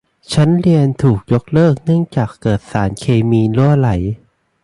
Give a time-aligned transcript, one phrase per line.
[0.33, 3.89] ชั้นเรียนถูกยกเลิกเนื่องจากเกิดสารเคมีรั่วไหล